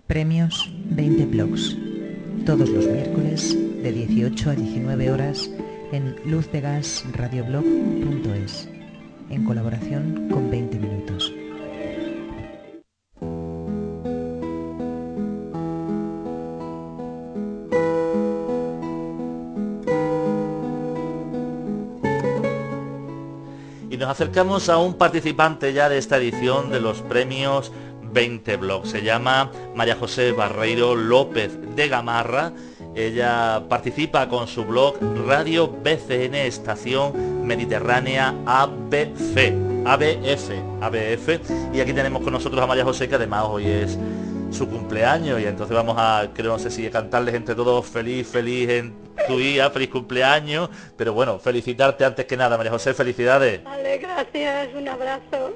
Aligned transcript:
Premios 0.00 0.72
20 0.90 1.26
Blogs. 1.26 1.76
Todos 2.46 2.68
los 2.68 2.86
miércoles 2.86 3.56
de 3.82 3.92
18 3.92 4.50
a 4.50 4.54
19 4.54 5.10
horas 5.10 5.50
en 5.92 6.16
luzdegasradioblog.es 6.24 8.68
en 9.30 9.44
colaboración 9.44 10.28
con 10.30 10.50
20 10.50 10.78
minutos. 10.78 11.32
Y 23.90 23.96
nos 23.98 24.08
acercamos 24.08 24.68
a 24.68 24.78
un 24.78 24.94
participante 24.94 25.72
ya 25.72 25.88
de 25.88 25.98
esta 25.98 26.16
edición 26.16 26.70
de 26.70 26.80
los 26.80 27.02
premios 27.02 27.72
20 28.12 28.56
blogs. 28.56 28.90
Se 28.90 29.02
llama 29.02 29.50
María 29.74 29.96
José 29.96 30.32
Barreiro 30.32 30.94
López 30.94 31.52
de 31.74 31.88
Gamarra. 31.88 32.52
Ella 32.94 33.64
participa 33.68 34.28
con 34.28 34.46
su 34.46 34.64
blog 34.64 34.96
Radio 35.26 35.68
BCN 35.68 36.34
Estación 36.34 37.46
Mediterránea 37.46 38.34
ABF. 38.46 39.36
ABF, 39.84 40.50
ABF. 40.80 41.74
Y 41.74 41.80
aquí 41.80 41.92
tenemos 41.92 42.22
con 42.22 42.32
nosotros 42.32 42.62
a 42.62 42.66
María 42.66 42.84
José, 42.84 43.08
que 43.08 43.16
además 43.16 43.46
hoy 43.48 43.66
es 43.66 43.98
su 44.52 44.68
cumpleaños 44.68 45.40
y 45.40 45.46
entonces 45.46 45.74
vamos 45.74 45.96
a, 45.98 46.28
creo, 46.34 46.52
no 46.52 46.58
sé 46.58 46.70
si 46.70 46.88
cantarles 46.90 47.34
entre 47.34 47.54
todos 47.54 47.86
feliz, 47.86 48.26
feliz 48.26 48.68
en 48.68 48.94
tu 49.26 49.38
día, 49.38 49.70
feliz 49.70 49.88
cumpleaños, 49.88 50.68
pero 50.96 51.14
bueno, 51.14 51.38
felicitarte 51.38 52.04
antes 52.04 52.26
que 52.26 52.36
nada, 52.36 52.56
María 52.56 52.72
José, 52.72 52.92
felicidades. 52.92 53.64
Vale, 53.64 53.98
gracias, 53.98 54.68
un 54.74 54.88
abrazo. 54.88 55.54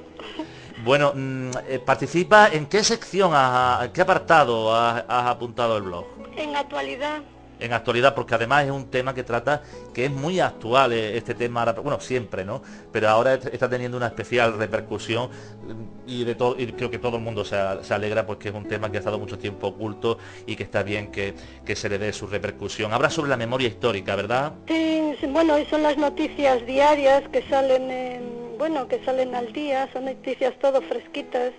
Bueno, 0.87 1.11
mm, 1.13 1.49
eh, 1.67 1.79
participa 1.85 2.47
en 2.47 2.65
qué 2.67 2.81
sección, 2.81 3.31
has- 3.33 3.89
qué 3.89 4.01
apartado 4.01 4.73
has, 4.73 5.03
has 5.07 5.25
apuntado 5.27 5.75
el 5.75 5.83
blog. 5.83 6.05
En 6.37 6.55
actualidad, 6.55 7.21
En 7.59 7.73
actualidad, 7.73 8.13
porque 8.15 8.35
además 8.35 8.65
es 8.65 8.71
un 8.71 8.85
tema 8.91 9.13
que 9.15 9.23
trata, 9.23 9.63
que 9.91 10.05
es 10.05 10.11
muy 10.11 10.39
actual 10.39 10.93
eh, 10.93 11.17
este 11.17 11.33
tema, 11.33 11.65
bueno, 11.73 11.99
siempre, 11.99 12.45
¿no? 12.45 12.61
Pero 12.93 13.09
ahora 13.09 13.33
est- 13.33 13.47
está 13.51 13.67
teniendo 13.67 13.97
una 13.97 14.05
especial 14.07 14.57
repercusión 14.59 15.29
mm, 15.31 16.07
y 16.09 16.23
de 16.23 16.35
todo, 16.35 16.55
y 16.57 16.67
creo 16.71 16.89
que 16.91 16.99
todo 16.99 17.17
el 17.17 17.23
mundo 17.23 17.43
se, 17.43 17.55
a- 17.57 17.83
se 17.83 17.93
alegra 17.95 18.25
porque 18.27 18.49
es 18.49 18.55
un 18.55 18.65
tema 18.67 18.89
que 18.91 18.97
ha 18.97 18.99
estado 18.99 19.17
mucho 19.19 19.37
tiempo 19.39 19.67
oculto 19.67 20.19
y 20.45 20.55
que 20.55 20.61
está 20.63 20.83
bien 20.83 21.11
que, 21.11 21.33
que 21.65 21.75
se 21.75 21.89
le 21.89 21.97
dé 21.97 22.13
su 22.13 22.27
repercusión. 22.27 22.93
Habla 22.93 23.09
sobre 23.09 23.29
la 23.31 23.37
memoria 23.37 23.67
histórica, 23.67 24.15
¿verdad? 24.15 24.53
sí, 24.67 25.15
bueno, 25.29 25.55
son 25.69 25.81
las 25.83 25.97
noticias 25.97 26.63
diarias 26.67 27.23
que 27.33 27.41
salen 27.49 27.89
en, 27.89 28.36
bueno, 28.57 28.87
que 28.87 29.03
salen 29.03 29.35
al 29.35 29.51
día, 29.53 29.89
son 29.93 30.05
noticias 30.05 30.53
todo 30.59 30.81
fresquitas, 30.81 31.51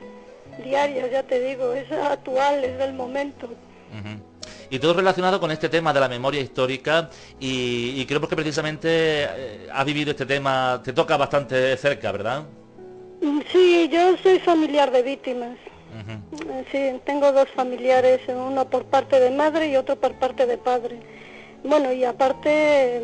diarias, 0.64 1.10
ya 1.10 1.22
te 1.22 1.41
digo, 1.41 1.72
es 1.72 1.91
actual, 1.92 2.64
es 2.64 2.78
del 2.78 2.94
momento. 2.94 3.48
Y 4.70 4.78
todo 4.78 4.92
relacionado 4.94 5.41
con 5.41 5.50
este 5.50 5.69
tema 5.70 5.92
de 5.94 6.00
la 6.00 6.08
memoria 6.08 6.41
histórica 6.42 7.08
y, 7.41 7.94
y 7.96 8.04
creo 8.06 8.20
que 8.20 8.36
precisamente 8.36 8.88
eh, 8.91 9.69
has 9.72 9.84
vivido 9.86 10.10
este 10.10 10.26
tema, 10.26 10.80
te 10.84 10.92
toca 10.92 11.16
bastante 11.16 11.76
cerca, 11.78 12.12
¿verdad? 12.12 12.42
Mm, 13.22 13.41
Sí, 13.50 13.88
yo 13.91 14.16
soy 14.22 14.38
familiar 14.41 14.91
de 14.91 15.02
víctimas. 15.02 15.56
Eh, 15.56 16.64
Sí, 16.70 17.00
tengo 17.06 17.32
dos 17.32 17.48
familiares, 17.56 18.20
uno 18.28 18.69
por 18.69 18.84
parte 18.84 19.19
de 19.19 19.30
madre 19.30 19.69
y 19.70 19.76
otro 19.76 19.96
por 19.96 20.12
parte 20.19 20.44
de 20.44 20.58
padre. 20.58 21.00
Bueno, 21.64 21.91
y 21.91 22.04
aparte 22.04 23.00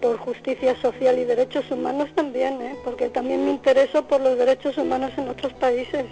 por 0.00 0.18
justicia 0.18 0.74
social 0.80 1.18
y 1.18 1.24
derechos 1.24 1.70
humanos 1.70 2.08
también, 2.14 2.60
¿eh? 2.62 2.76
porque 2.84 3.08
también 3.08 3.44
me 3.44 3.50
intereso 3.50 4.04
por 4.06 4.20
los 4.20 4.36
derechos 4.38 4.76
humanos 4.78 5.10
en 5.16 5.28
otros 5.28 5.52
países. 5.54 6.06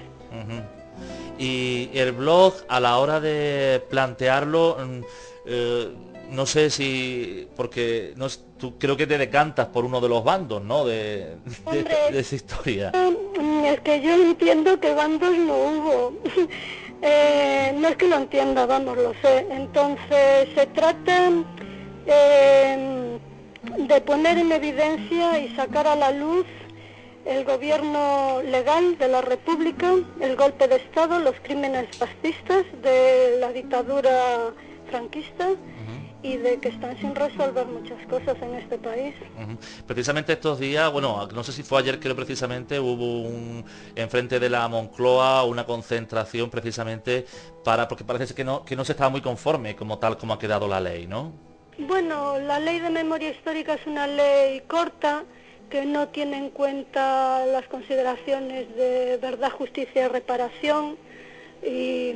Y 1.39 1.91
el 1.95 2.13
blog, 2.13 2.55
a 2.69 2.81
la 2.81 2.99
hora 2.99 3.21
de 3.21 3.81
plantearlo, 3.89 4.77
mm, 4.81 5.01
eh, 5.47 5.89
no 6.31 6.47
sé 6.47 6.69
si, 6.71 7.49
porque 7.57 8.13
no, 8.17 8.27
tú 8.59 8.77
creo 8.79 8.97
que 8.97 9.07
te 9.07 9.17
decantas 9.17 9.67
por 9.69 9.85
uno 9.85 10.01
de 10.01 10.09
los 10.09 10.25
bandos, 10.25 10.63
¿no? 10.63 10.85
De, 10.85 10.97
de- 10.97 11.37
Hombre. 11.65 11.97
de 12.13 12.19
esa 12.19 12.35
historia. 12.35 12.93
Mm, 13.41 13.65
Es 13.67 13.81
que 13.81 14.01
yo 14.03 14.15
entiendo 14.15 14.79
que 14.81 14.93
bandos 14.95 15.37
no 15.37 15.55
hubo. 15.55 16.13
Eh, 17.01 17.73
no 17.79 17.87
es 17.87 17.97
que 17.97 18.09
lo 18.09 18.17
entienda, 18.17 18.67
vamos, 18.67 18.97
lo 18.99 19.13
sé. 19.23 19.47
Entonces 19.53 20.49
se 20.57 20.67
trata 20.67 21.31
eh, 22.07 23.19
de 23.77 24.01
poner 24.01 24.39
en 24.39 24.53
evidencia 24.53 25.39
y 25.39 25.55
sacar 25.55 25.87
a 25.87 25.97
la 25.97 26.11
luz 26.13 26.47
el 27.25 27.45
gobierno 27.45 28.41
legal 28.43 28.97
de 28.97 29.09
la 29.09 29.21
República, 29.21 29.95
el 30.21 30.37
golpe 30.37 30.67
de 30.67 30.77
Estado, 30.77 31.19
los 31.19 31.35
crímenes 31.43 31.95
fascistas 31.97 32.65
de 32.83 33.37
la 33.39 33.53
dictadura 33.53 34.53
franquista 34.91 35.51
y 36.23 36.37
de 36.37 36.59
que 36.59 36.69
están 36.69 36.99
sin 36.99 37.15
resolver 37.15 37.67
muchas 37.67 38.05
cosas 38.07 38.37
en 38.43 38.55
este 38.55 38.79
país. 38.79 39.15
Precisamente 39.87 40.33
estos 40.33 40.59
días, 40.59 40.91
bueno, 40.91 41.29
no 41.33 41.45
sé 41.45 41.53
si 41.53 41.63
fue 41.63 41.81
ayer, 41.81 42.01
creo 42.01 42.17
precisamente, 42.17 42.81
hubo 42.81 43.23
un, 43.23 43.65
enfrente 43.95 44.41
de 44.41 44.51
la 44.51 44.67
Moncloa 44.67 45.45
una 45.45 45.65
concentración 45.65 46.51
precisamente 46.51 47.27
para, 47.63 47.87
porque 47.87 48.05
parece 48.05 48.35
que 48.35 48.43
no, 48.43 48.65
que 48.65 48.75
no 48.75 48.85
se 48.85 48.93
estaba 48.93 49.11
muy 49.11 49.21
conforme 49.21 49.77
como 49.77 49.99
tal 49.99 50.17
como 50.17 50.33
ha 50.33 50.39
quedado 50.39 50.67
la 50.67 50.81
ley, 50.81 51.07
¿no? 51.07 51.48
Bueno, 51.79 52.39
la 52.41 52.59
ley 52.59 52.81
de 52.81 52.91
memoria 52.91 53.31
histórica 53.31 53.75
es 53.75 53.87
una 53.87 54.07
ley 54.07 54.61
corta 54.67 55.25
que 55.71 55.85
no 55.85 56.09
tiene 56.09 56.37
en 56.39 56.51
cuenta 56.51 57.45
las 57.47 57.67
consideraciones 57.69 58.75
de 58.75 59.17
verdad, 59.19 59.51
justicia 59.51 60.07
y 60.07 60.09
reparación. 60.09 60.97
Y, 61.65 62.15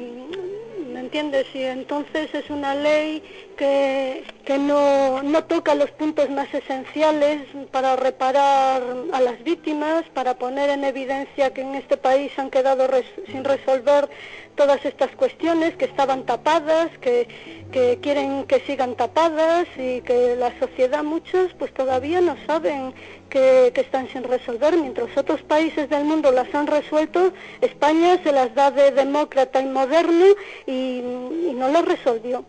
¿Me 0.92 1.00
entiendes? 1.00 1.46
Y 1.54 1.62
entonces 1.62 2.32
es 2.34 2.48
una 2.50 2.74
ley 2.74 3.22
que, 3.56 4.24
que 4.44 4.58
no, 4.58 5.22
no 5.22 5.44
toca 5.44 5.74
los 5.74 5.90
puntos 5.92 6.28
más 6.30 6.52
esenciales 6.52 7.42
para 7.70 7.96
reparar 7.96 8.82
a 9.12 9.20
las 9.20 9.42
víctimas, 9.42 10.04
para 10.14 10.34
poner 10.34 10.70
en 10.70 10.84
evidencia 10.84 11.52
que 11.52 11.62
en 11.62 11.74
este 11.76 11.96
país 11.96 12.30
han 12.38 12.50
quedado 12.50 12.86
res- 12.88 13.06
sin 13.26 13.42
resolver 13.44 14.08
todas 14.54 14.84
estas 14.84 15.10
cuestiones 15.12 15.76
que 15.76 15.86
estaban 15.86 16.24
tapadas, 16.24 16.90
que, 17.00 17.28
que 17.72 17.98
quieren 18.02 18.44
que 18.44 18.60
sigan 18.60 18.94
tapadas 18.94 19.66
y 19.76 20.00
que 20.02 20.36
la 20.36 20.58
sociedad 20.58 21.02
muchos 21.02 21.52
pues 21.58 21.72
todavía 21.72 22.20
no 22.20 22.36
saben 22.46 22.94
que, 23.28 23.72
que 23.74 23.80
están 23.80 24.08
sin 24.08 24.24
resolver, 24.24 24.76
mientras 24.76 25.16
otros 25.16 25.42
países 25.42 25.88
del 25.88 26.04
mundo 26.04 26.30
las 26.32 26.54
han 26.54 26.66
resuelto, 26.66 27.32
España 27.60 28.22
se 28.22 28.32
las 28.32 28.54
da 28.54 28.70
de 28.70 28.90
demócrata 28.90 29.60
y 29.60 29.66
moderno 29.66 30.26
y, 30.66 30.70
y 30.70 31.52
no 31.56 31.68
lo 31.68 31.82
resolvió. 31.82 32.44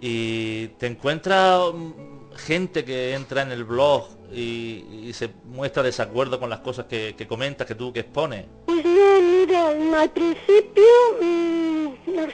Y 0.00 0.68
te 0.78 0.86
encuentras 0.86 1.72
mm, 1.74 2.34
gente 2.36 2.84
que 2.84 3.14
entra 3.14 3.42
en 3.42 3.50
el 3.50 3.64
blog 3.64 4.06
y, 4.32 4.84
y 5.08 5.12
se 5.12 5.30
muestra 5.44 5.82
desacuerdo 5.82 6.38
con 6.38 6.50
las 6.50 6.60
cosas 6.60 6.86
que, 6.86 7.14
que 7.16 7.26
comentas, 7.26 7.66
que 7.66 7.74
tú 7.74 7.92
que 7.92 8.00
expones. 8.00 8.46
Pues 8.66 8.84
no, 8.84 9.17
mira, 9.48 10.00
al 10.02 10.10
principio 10.10 10.84
mm, 11.20 11.86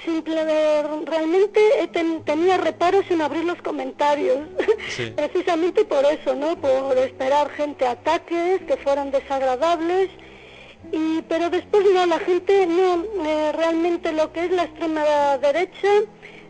simple, 0.04 0.44
realmente 1.04 1.60
he 1.80 1.88
ten- 1.88 2.24
tenía 2.24 2.56
reparos 2.56 3.04
en 3.10 3.22
abrir 3.22 3.44
los 3.44 3.60
comentarios, 3.62 4.38
Sí. 4.90 5.10
precisamente 5.16 5.84
por 5.84 6.04
eso, 6.04 6.34
¿no? 6.34 6.56
Por 6.60 6.96
esperar 6.98 7.50
gente 7.50 7.86
ataques 7.86 8.62
que 8.62 8.76
fueran 8.78 9.10
desagradables. 9.10 10.10
Y, 10.92 11.22
pero 11.22 11.48
después 11.48 11.84
no, 11.94 12.04
la 12.06 12.18
gente 12.18 12.66
no, 12.66 13.04
eh, 13.26 13.52
realmente 13.52 14.12
lo 14.12 14.32
que 14.32 14.44
es 14.44 14.50
la 14.50 14.64
extrema 14.64 15.38
derecha, 15.38 15.88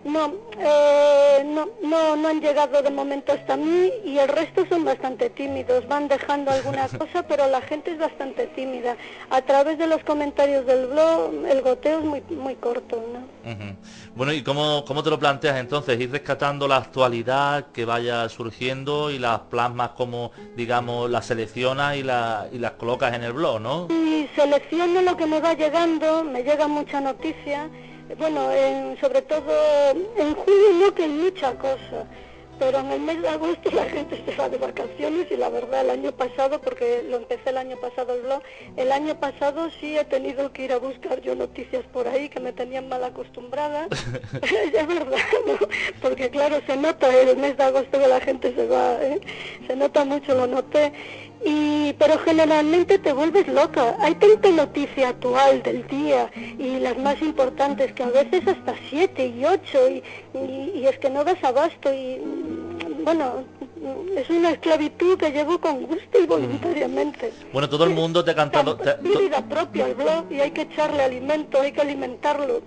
no, 0.05 0.33
eh, 0.59 1.43
no, 1.45 1.69
no, 1.83 2.17
no 2.17 2.29
han 2.29 2.41
llegado 2.41 2.83
de 2.83 2.91
momento 2.91 3.33
hasta 3.33 3.57
mí 3.57 3.91
y 4.05 4.19
el 4.19 4.29
resto 4.29 4.65
son 4.69 4.85
bastante 4.85 5.31
tímidos, 5.31 5.87
van 5.89 6.09
dejando 6.09 6.51
alguna 6.51 6.89
cosa, 6.99 7.23
pero 7.27 7.49
la 7.49 7.61
gente 7.63 7.93
es 7.93 7.99
bastante 7.99 8.47
tímida. 8.49 8.97
A 9.31 9.43
través 9.43 9.79
de 9.79 9.87
los 9.87 10.03
comentarios 10.05 10.67
del 10.67 10.87
blog, 10.87 11.33
el 11.49 11.63
goteo 11.63 11.99
es 12.01 12.05
muy, 12.05 12.23
muy 12.31 12.55
corto, 12.57 13.03
¿no? 13.13 13.35
Bueno, 14.15 14.33
¿y 14.33 14.43
cómo, 14.43 14.85
cómo 14.87 15.03
te 15.03 15.11
lo 15.11 15.19
planteas 15.19 15.57
entonces? 15.59 16.01
Ir 16.01 16.11
rescatando 16.11 16.67
la 16.69 16.77
actualidad 16.79 17.67
que 17.73 17.85
vaya 17.85 18.29
surgiendo 18.29 19.11
y 19.11 19.19
las 19.19 19.41
plasmas 19.41 19.91
como, 19.91 20.33
digamos, 20.57 21.11
las 21.11 21.27
seleccionas 21.27 21.97
y, 21.97 22.03
la- 22.03 22.47
y 22.53 22.59
las 22.59 22.73
colocas 22.73 23.15
en 23.15 23.23
el 23.25 23.33
blog, 23.33 23.61
¿no? 23.61 23.89
Y 23.91 24.29
selecciono 24.35 25.03
lo 25.03 25.17
que 25.17 25.27
me 25.27 25.41
va 25.41 25.55
llegando, 25.55 26.25
me 26.25 26.43
llega 26.43 26.69
mucha 26.69 27.01
noticia. 27.01 27.69
Bueno, 28.19 28.53
en- 28.53 28.99
sobre 29.01 29.23
todo 29.23 29.53
en 29.91 30.35
julio 30.35 30.71
no 30.81 30.95
que 30.95 31.05
hay 31.05 31.09
mucha 31.09 31.53
cosa, 31.55 32.07
pero 32.59 32.79
en 32.79 32.93
el 32.93 33.01
mes 33.01 33.21
de 33.23 33.29
agosto 33.29 33.71
la 33.73 33.85
gente 33.87 34.23
se 34.25 34.37
va 34.37 34.49
de 34.49 34.59
vacaciones 34.59 35.27
y 35.31 35.37
la 35.37 35.49
verdad 35.49 35.81
el 35.81 35.91
año 35.91 36.13
pasado, 36.13 36.61
porque 36.61 37.03
lo 37.09 37.17
empecé 37.17 37.51
el 37.51 37.57
año 37.59 37.77
pasado 37.81 38.15
el 38.15 38.23
blog, 38.23 38.43
el 38.77 38.93
año 38.93 39.19
pasado 39.19 39.69
sí 39.81 39.97
he 39.99 40.05
tenido 40.05 40.53
que 40.53 40.65
ir 40.67 40.73
a 40.73 40.79
buscar 40.79 41.21
yo 41.23 41.35
noticias 41.35 41.83
por 41.93 42.07
ahí 42.07 42.29
que 42.29 42.41
me 42.41 42.53
tenían 42.53 42.89
mal 42.89 43.03
acostumbrada. 43.03 43.89
es 44.43 44.87
verdad, 44.87 45.19
¿no? 45.47 45.67
Porque 46.01 46.31
claro, 46.31 46.61
se 46.67 46.77
nota 46.77 47.09
el 47.19 47.37
mes 47.39 47.57
de 47.57 47.65
agosto 47.65 47.99
que 47.99 48.07
la 48.07 48.21
gente 48.21 48.55
se 48.55 48.67
va, 48.67 48.97
¿eh? 49.03 49.19
se 49.67 49.75
nota 49.75 50.05
mucho, 50.05 50.35
lo 50.35 50.47
noté. 50.47 50.93
Y, 51.45 51.93
pero 51.99 52.19
generalmente 52.19 52.99
te 52.99 53.13
vuelves 53.13 53.47
loca. 53.49 53.97
Hay 54.01 54.15
tanta 54.15 54.51
noticia 54.51 55.11
actual 55.11 55.63
del 55.63 55.87
día 55.87 56.31
y 56.59 56.79
las 56.81 56.97
más 56.97 57.21
importantes 57.21 57.93
que 57.93 58.03
a 58.03 58.09
veces 58.09 58.47
hasta 58.49 58.75
siete 58.89 59.27
y 59.27 59.45
ocho 59.45 59.89
y, 59.89 60.03
y 60.75 60.87
es 60.87 60.99
que 60.99 61.11
no 61.11 61.23
das 61.23 61.43
abasto 61.45 61.93
y 61.93 62.19
bueno, 63.05 63.45
es 64.17 64.31
una 64.31 64.51
esclavitud 64.51 65.19
que 65.19 65.31
llevo 65.31 65.61
con 65.61 65.83
gusto 65.83 66.19
y 66.19 66.27
voluntariamente. 66.27 67.33
Bueno, 67.53 67.69
todo 67.69 67.85
el 67.85 67.91
mundo 67.91 68.25
te 68.25 68.31
ha 68.31 68.35
cantado... 68.35 68.77
Te, 68.77 68.97
vida 69.03 69.47
propia 69.47 69.87
el 69.87 69.95
blog 69.95 70.31
y 70.31 70.41
hay 70.41 70.51
que 70.53 70.63
echarle 70.63 71.03
alimento, 71.03 71.61
hay 71.61 71.73
que 71.73 71.83
alimentarlo. 71.83 72.63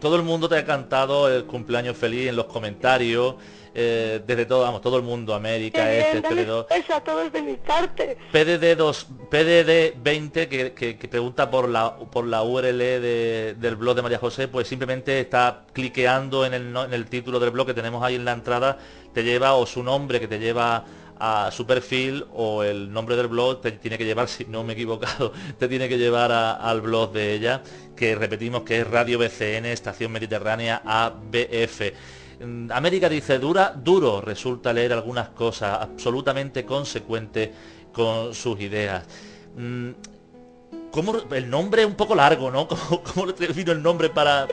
Todo 0.00 0.16
el 0.16 0.22
mundo 0.22 0.48
te 0.48 0.56
ha 0.56 0.64
cantado 0.64 1.28
el 1.30 1.44
cumpleaños 1.44 1.96
feliz 1.96 2.28
en 2.28 2.36
los 2.36 2.46
comentarios. 2.46 3.36
Eh, 3.74 4.20
desde 4.26 4.44
todo, 4.44 4.60
vamos, 4.60 4.82
todo 4.82 4.98
el 4.98 5.02
mundo, 5.02 5.34
América, 5.34 5.90
este, 5.90 6.18
este, 6.18 6.92
a 6.92 7.00
todos 7.00 7.32
de 7.32 7.40
mi 7.40 7.54
parte. 7.54 8.18
PDD 8.30 8.76
2, 8.76 9.06
PDD 9.30 9.94
20 10.02 10.48
que, 10.48 10.72
que, 10.74 11.08
pregunta 11.08 11.50
por 11.50 11.68
la 11.68 11.96
por 11.96 12.26
la 12.26 12.42
URL 12.42 12.78
del 12.78 13.76
blog 13.76 13.96
de 13.96 14.02
María 14.02 14.18
José, 14.18 14.46
pues 14.48 14.68
simplemente 14.68 15.20
está 15.20 15.64
cliqueando 15.72 16.44
en 16.44 16.52
el, 16.52 16.76
en 16.76 16.92
el 16.92 17.06
título 17.06 17.40
del 17.40 17.50
blog 17.50 17.66
que 17.66 17.74
tenemos 17.74 18.02
ahí 18.04 18.16
en 18.16 18.26
la 18.26 18.32
entrada, 18.32 18.76
te 19.14 19.24
lleva 19.24 19.54
o 19.54 19.64
su 19.64 19.82
nombre 19.82 20.20
que 20.20 20.28
te 20.28 20.38
lleva 20.38 20.84
a 21.18 21.50
su 21.52 21.64
perfil 21.66 22.26
o 22.34 22.64
el 22.64 22.92
nombre 22.92 23.14
del 23.14 23.28
blog 23.28 23.60
te 23.60 23.70
tiene 23.72 23.96
que 23.96 24.04
llevar, 24.04 24.28
si 24.28 24.44
no 24.44 24.64
me 24.64 24.72
he 24.72 24.74
equivocado, 24.74 25.32
te 25.58 25.68
tiene 25.68 25.88
que 25.88 25.96
llevar 25.96 26.32
al 26.32 26.80
blog 26.80 27.12
de 27.12 27.32
ella, 27.32 27.62
que 27.96 28.14
repetimos 28.16 28.64
que 28.64 28.80
es 28.80 28.86
Radio 28.86 29.18
BCN, 29.18 29.66
Estación 29.66 30.12
Mediterránea 30.12 30.82
ABF. 30.84 31.92
América 32.70 33.08
dice, 33.08 33.38
dura, 33.38 33.72
duro 33.74 34.20
resulta 34.20 34.72
leer 34.72 34.92
algunas 34.92 35.28
cosas, 35.30 35.78
absolutamente 35.80 36.64
consecuente 36.64 37.52
con 37.92 38.34
sus 38.34 38.60
ideas. 38.60 39.04
Mm, 39.56 39.90
¿Cómo, 40.90 41.14
el 41.34 41.48
nombre 41.48 41.82
es 41.82 41.88
un 41.88 41.94
poco 41.94 42.14
largo, 42.14 42.50
¿no? 42.50 42.68
¿Cómo, 42.68 43.02
cómo 43.02 43.26
vino 43.54 43.72
el 43.72 43.82
nombre 43.82 44.10
para 44.10 44.46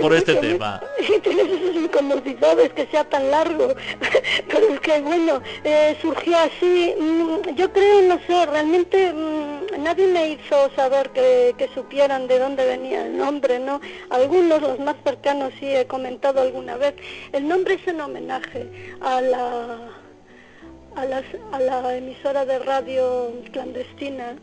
por 0.00 0.12
este 0.12 0.34
tema? 0.34 0.82
Esas 0.98 1.76
incomodidades 1.76 2.72
que 2.72 2.86
sea 2.86 3.08
tan 3.08 3.30
largo, 3.30 3.68
pero 4.48 4.68
es 4.74 4.80
que 4.80 5.00
bueno, 5.00 5.40
eh, 5.62 5.96
surgió 6.02 6.36
así. 6.38 6.94
Mm, 6.98 7.54
yo 7.54 7.72
creo, 7.72 8.02
no 8.02 8.18
sé, 8.26 8.46
realmente 8.46 9.12
mm, 9.12 9.53
nadie 9.84 10.06
me 10.08 10.30
hizo 10.30 10.70
saber 10.74 11.10
que, 11.10 11.54
que, 11.56 11.68
supieran 11.68 12.26
de 12.26 12.38
dónde 12.38 12.66
venía 12.66 13.06
el 13.06 13.16
nombre, 13.16 13.58
¿no? 13.58 13.80
Algunos, 14.10 14.60
los 14.60 14.78
más 14.80 14.96
cercanos, 15.04 15.52
sí 15.60 15.66
he 15.66 15.86
comentado 15.86 16.40
alguna 16.40 16.76
vez. 16.76 16.94
El 17.32 17.46
nombre 17.46 17.74
es 17.74 17.86
en 17.86 18.00
homenaje 18.00 18.68
a 19.00 19.20
la 19.20 19.78
a, 20.96 21.04
las, 21.04 21.24
a 21.52 21.58
la 21.58 21.96
emisora 21.96 22.44
de 22.44 22.58
radio 22.60 23.32
clandestina 23.52 24.36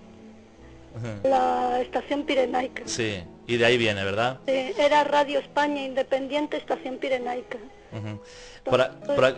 la 1.23 1.79
estación 1.81 2.23
Pirenaica. 2.23 2.83
Sí, 2.85 3.23
y 3.47 3.57
de 3.57 3.65
ahí 3.65 3.77
viene, 3.77 4.03
¿verdad? 4.03 4.39
era 4.45 5.03
Radio 5.03 5.39
España 5.39 5.83
Independiente, 5.83 6.57
estación 6.57 6.97
Pirenaica. 6.97 7.57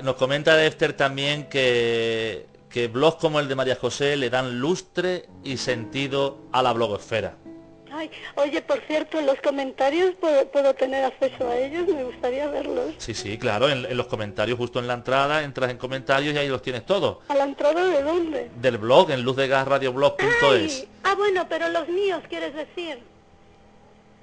nos 0.04 0.16
comenta 0.16 0.64
Esther 0.66 0.94
también 0.94 1.48
que, 1.50 2.48
que 2.74 2.88
blogs 2.88 3.18
como 3.18 3.40
el 3.40 3.48
de 3.48 3.56
María 3.56 3.76
José 3.76 4.18
le 4.18 4.30
dan 4.30 4.60
lustre 4.60 5.30
y 5.44 5.58
sentido 5.58 6.40
a 6.52 6.64
la 6.64 6.74
blogosfera 6.74 7.38
oye, 8.36 8.62
por 8.62 8.80
cierto, 8.82 9.20
en 9.20 9.26
los 9.26 9.40
comentarios 9.42 10.16
puedo, 10.20 10.74
tener 10.74 11.06
acceso 11.06 11.48
a 11.48 11.58
ellos, 11.58 11.88
me 11.88 12.04
gustaría 12.04 12.48
verlos. 12.48 12.94
Sí, 12.98 13.14
sí, 13.14 13.38
claro, 13.38 13.70
en, 13.70 13.96
los 13.96 14.08
comentarios, 14.08 14.58
justo 14.58 14.80
en 14.80 14.88
la 14.88 14.96
entrada, 14.96 15.44
entras 15.44 15.72
en 15.72 15.78
comentarios 15.78 16.34
y 16.34 16.38
ahí 16.38 16.48
los 16.48 16.62
tienes 16.62 16.86
todos. 16.86 17.18
¿A 17.28 17.36
la 17.36 17.44
entrada 17.44 17.86
de 17.86 18.02
dónde? 18.02 18.52
Del 18.60 18.78
blog, 18.78 19.12
en 19.12 19.22
luzdegasradioblog.es. 19.22 20.88
Ah, 21.04 21.16
bueno, 21.16 21.46
pero 21.48 21.70
los 21.70 21.88
míos, 21.88 22.24
quieres 22.30 22.54
decir. 22.54 23.00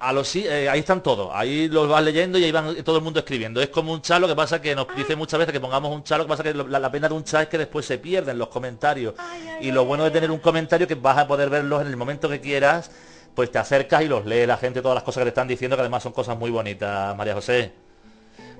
A 0.01 0.11
los 0.11 0.35
eh, 0.35 0.67
ahí 0.67 0.79
están 0.79 1.03
todos, 1.03 1.29
ahí 1.31 1.67
los 1.67 1.87
vas 1.87 2.03
leyendo 2.03 2.39
y 2.39 2.43
ahí 2.43 2.51
van 2.51 2.75
todo 2.83 2.97
el 2.97 3.03
mundo 3.03 3.19
escribiendo. 3.19 3.61
Es 3.61 3.69
como 3.69 3.93
un 3.93 4.01
chat, 4.01 4.19
lo 4.19 4.27
que 4.27 4.35
pasa 4.35 4.59
que 4.59 4.75
nos 4.75 4.87
dice 4.95 5.15
muchas 5.15 5.37
veces 5.37 5.53
que 5.53 5.59
pongamos 5.59 5.93
un 5.93 6.03
chat, 6.03 6.17
lo 6.17 6.25
que 6.25 6.29
pasa 6.29 6.41
que 6.43 6.53
la, 6.53 6.91
pena 6.91 7.07
de 7.07 7.13
un 7.13 7.23
chat 7.23 7.43
es 7.43 7.47
que 7.49 7.59
después 7.59 7.85
se 7.85 7.99
pierden 7.99 8.39
los 8.39 8.47
comentarios. 8.47 9.13
y 9.61 9.71
lo 9.71 9.85
bueno 9.85 10.03
de 10.03 10.11
tener 10.11 10.31
un 10.31 10.39
comentario 10.39 10.87
que 10.87 10.95
vas 10.95 11.19
a 11.19 11.27
poder 11.27 11.49
verlos 11.49 11.81
en 11.81 11.87
el 11.87 11.97
momento 11.97 12.27
que 12.27 12.41
quieras 12.41 12.89
pues 13.35 13.51
te 13.51 13.59
acercas 13.59 14.03
y 14.03 14.07
los 14.07 14.25
lees 14.25 14.47
la 14.47 14.57
gente 14.57 14.81
todas 14.81 14.95
las 14.95 15.03
cosas 15.03 15.21
que 15.21 15.25
te 15.25 15.29
están 15.29 15.47
diciendo, 15.47 15.75
que 15.75 15.81
además 15.81 16.03
son 16.03 16.11
cosas 16.11 16.37
muy 16.37 16.51
bonitas, 16.51 17.15
María 17.15 17.33
José. 17.33 17.71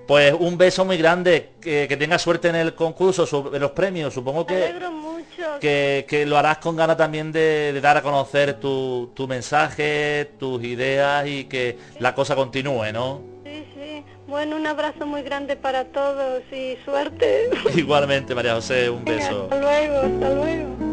Pues 0.07 0.33
un 0.37 0.57
beso 0.57 0.83
muy 0.85 0.97
grande, 0.97 1.51
que, 1.61 1.87
que 1.87 1.97
tengas 1.97 2.21
suerte 2.21 2.49
en 2.49 2.55
el 2.55 2.75
concurso, 2.75 3.51
en 3.53 3.61
los 3.61 3.71
premios, 3.71 4.13
supongo 4.13 4.45
que, 4.45 4.73
que, 5.59 6.25
lo 6.27 6.37
harás 6.37 6.57
con 6.57 6.75
ganas 6.75 6.97
también 6.97 7.31
de, 7.31 7.79
dar 7.81 7.97
a 7.97 8.01
conocer 8.01 8.59
tu, 8.59 9.11
tu, 9.15 9.27
mensaje, 9.27 10.31
tus 10.39 10.63
ideas 10.63 11.27
y 11.27 11.45
que 11.45 11.77
la 11.99 12.13
cosa 12.15 12.35
continúe, 12.35 12.91
¿no? 12.93 13.21
Sí, 13.43 13.65
sí. 13.73 14.05
Bueno, 14.27 14.55
un 14.55 14.67
abrazo 14.67 15.05
muy 15.05 15.23
grande 15.23 15.55
para 15.55 15.85
todos 15.85 16.43
y 16.51 16.77
suerte. 16.85 17.49
Igualmente, 17.75 18.33
María 18.35 18.55
José, 18.55 18.89
un 18.89 19.03
beso. 19.03 19.43
hasta 19.43 19.59
luego, 19.59 19.97
hasta 19.97 20.29
luego. 20.29 20.90